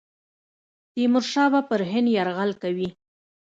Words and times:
تیمورشاه 0.93 1.49
به 1.53 1.61
پر 1.67 1.81
هند 1.91 2.07
یرغل 2.15 2.51
کوي. 2.61 2.89